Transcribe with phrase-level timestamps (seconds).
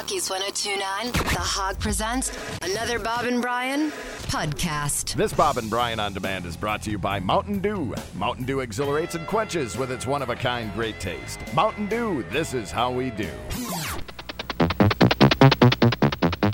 [0.00, 3.90] Rockies 1029, The Hog presents another Bob and Brian
[4.28, 5.14] podcast.
[5.14, 7.94] This Bob and Brian on Demand is brought to you by Mountain Dew.
[8.14, 11.38] Mountain Dew exhilarates and quenches with its one of a kind great taste.
[11.52, 13.28] Mountain Dew, this is how we do.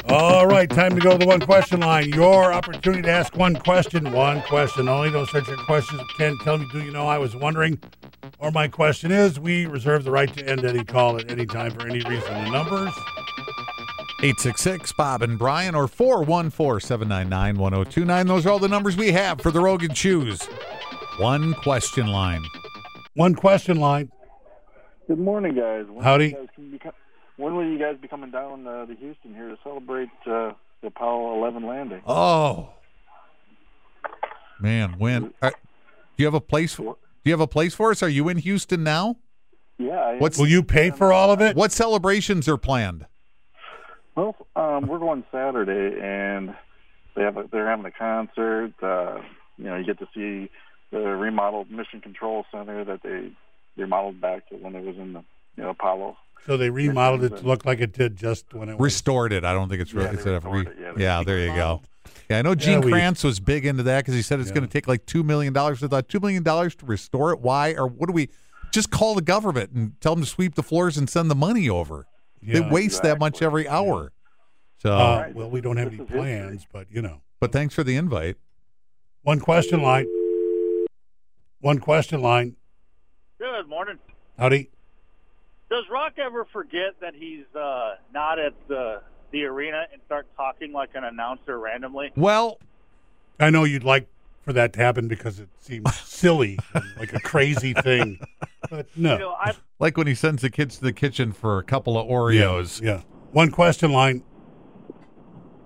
[0.09, 2.09] All right, time to go to the one question line.
[2.09, 5.13] Your opportunity to ask one question, one question only.
[5.13, 6.03] Don't start your questions.
[6.19, 7.79] Ken, tell me, do you know I was wondering?
[8.41, 11.71] Or my question is, we reserve the right to end any call at any time
[11.71, 12.45] for any reason.
[12.45, 12.93] The numbers
[14.21, 18.27] 866 Bob and Brian or 414 799 1029.
[18.27, 20.43] Those are all the numbers we have for the Rogan Shoes.
[21.18, 22.43] One question line.
[23.14, 24.11] one question line.
[25.07, 25.85] Good morning, guys.
[25.87, 26.29] When Howdy.
[26.29, 26.81] You guys can be,
[27.37, 30.87] when will you guys be coming down uh, to Houston here to celebrate uh, the
[30.87, 32.01] Apollo 11 landing?
[32.06, 32.70] Oh.
[34.59, 35.56] Man, when uh, do
[36.17, 38.03] you have a place for, do you have a place for us?
[38.03, 39.17] Are you in Houston now?
[39.77, 39.98] Yeah.
[39.98, 41.55] I, What's Will you pay for all of it?
[41.55, 43.05] what celebrations are planned?
[44.16, 46.55] Well, um, we're going Saturday, and
[47.14, 48.73] they have a, they're having a concert.
[48.83, 49.20] Uh,
[49.58, 50.50] you know, you get to see
[50.91, 53.31] the remodeled Mission Control Center that they
[53.77, 55.23] remodeled back to when it was in the
[55.56, 56.17] you know Apollo.
[56.47, 58.84] So they remodeled it to look like it did just when it was.
[58.84, 59.45] Restored it.
[59.45, 60.08] I don't think it's really.
[60.08, 61.83] they it's a re- it, yeah, yeah, there you go.
[62.30, 64.55] Yeah, I know Gene we- Kranz was big into that because he said it's Yeah.
[64.56, 65.83] going to take like two million dollars.
[65.83, 67.41] I thought two million dollars to restore it.
[67.41, 68.30] Why or what do we?
[68.73, 71.69] Just call the government and tell them to sweep the floors and send the money
[71.69, 72.06] over.
[72.42, 74.12] They Yeah, waste that much every hour.
[74.79, 77.20] So, Uh, well, we don't have any plans, but you know.
[77.41, 78.37] but thanks for the invite.
[79.23, 80.06] One question line.
[81.61, 82.57] One question line.
[83.39, 83.98] Good morning.
[84.39, 84.70] Howdy.
[85.70, 90.73] Does Rock ever forget that he's uh, not at the the arena and start talking
[90.73, 92.12] like an announcer randomly?
[92.14, 92.59] Well,
[93.41, 94.07] I know you'd like
[94.42, 96.59] for that to happen because it seems silly,
[96.98, 98.20] like a crazy thing.
[98.71, 99.12] But no.
[99.15, 99.37] You know,
[99.79, 102.81] like when he sends the kids to the kitchen for a couple of Oreos.
[102.83, 103.03] Yeah.
[103.33, 104.23] One question line.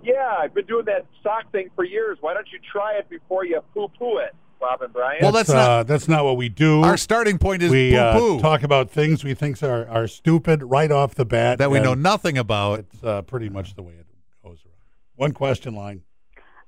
[0.03, 2.19] Yeah, I've been doing that sock thing for years.
[2.21, 5.19] Why don't you try it before you poo-poo it, Bob and Brian?
[5.21, 6.83] Well, that's not- uh, that's not what we do.
[6.83, 10.07] Our starting point is we poo uh, poo talk about things we think are, are
[10.07, 11.59] stupid right off the bat.
[11.59, 12.81] that we know nothing about.
[12.81, 14.07] It's uh, pretty much the way it
[14.43, 14.75] goes around.
[15.17, 16.03] One question line.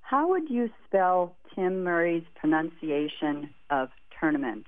[0.02, 3.88] How would you spell Tim Murray's pronunciation of
[4.20, 4.66] tournament?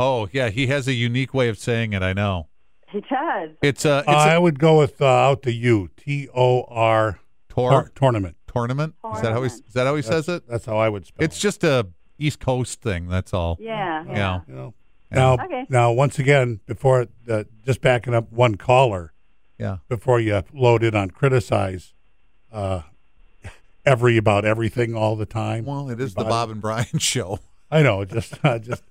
[0.00, 2.02] Oh yeah, he has a unique way of saying it.
[2.02, 2.48] I know.
[2.90, 3.50] He does.
[3.62, 5.90] It's a it's I a would go with uh, out the U.
[5.96, 8.36] T O R Tor- tor- tournament.
[8.46, 8.94] tournament.
[9.14, 10.48] Is that how he is that how he That's- says it?
[10.48, 11.40] That's how I would spell It's it.
[11.40, 11.88] just a
[12.18, 13.08] East Coast thing.
[13.08, 13.56] That's all.
[13.60, 14.04] Yeah.
[14.06, 14.12] Yeah.
[14.16, 14.40] Yeah.
[14.48, 14.74] You know.
[15.10, 15.64] Now, Okay.
[15.70, 19.12] now, once again, before uh, just backing up one caller,
[19.58, 19.78] Yeah.
[19.88, 21.94] before you load in on criticize
[22.52, 22.82] uh,
[23.86, 25.64] every about everything all the time.
[25.64, 27.38] Well, it is the Bob and Brian show.
[27.70, 28.04] I know.
[28.04, 28.82] Just uh, just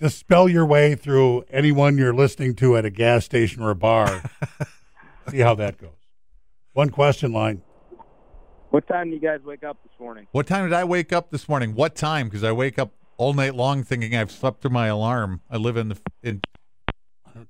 [0.00, 3.74] just spell your way through anyone you're listening to at a gas station or a
[3.74, 4.22] bar.
[5.30, 5.90] See how that goes.
[6.72, 7.62] One question line.
[8.70, 10.26] what time do you guys wake up this morning?
[10.32, 11.74] What time did I wake up this morning?
[11.74, 12.28] What time?
[12.28, 15.42] Because I wake up all night long thinking I've slept through my alarm.
[15.50, 16.40] I live in the in.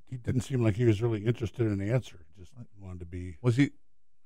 [0.08, 2.18] He didn't seem like he was really interested in the answer.
[2.38, 3.36] Just wanted to be.
[3.42, 3.70] Was he?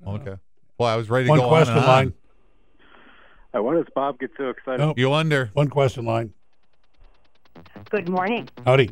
[0.07, 0.37] Okay.
[0.79, 2.15] Well, I was ready to One go question on and line.
[3.55, 3.61] on.
[3.61, 4.81] Uh, why does Bob get so excited?
[4.81, 4.99] Nope.
[4.99, 5.51] You under?
[5.55, 6.33] One question line.
[7.95, 8.91] Good morning, Howdy.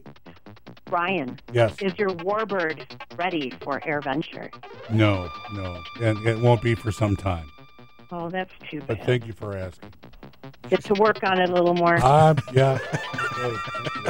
[0.84, 1.36] Brian.
[1.52, 1.74] Yes.
[1.82, 2.86] Is your warbird
[3.18, 4.48] ready for AirVenture?
[4.90, 5.28] No.
[5.54, 5.82] No.
[6.00, 7.50] And it won't be for some time.
[8.12, 8.86] Oh, that's too bad.
[8.86, 9.92] But thank you for asking.
[10.70, 11.96] Get to work on it a little more.
[12.00, 12.78] Uh, yeah.
[12.80, 14.02] Okay, thank you.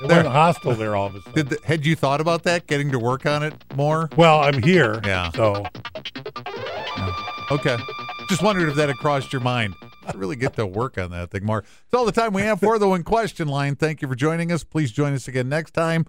[0.00, 1.32] They There- weren't hostile there all of a sudden.
[1.34, 2.66] Did the, had you thought about that?
[2.66, 4.08] Getting to work on it more?
[4.16, 5.00] well, I'm here.
[5.04, 5.30] Yeah.
[5.30, 5.64] So
[7.52, 7.76] Okay.
[8.28, 9.76] Just wondered if that had crossed your mind.
[10.14, 11.64] Really get to work on that thing Mark.
[11.84, 13.76] It's all the time we have for the one question line.
[13.76, 14.64] Thank you for joining us.
[14.64, 16.06] Please join us again next time.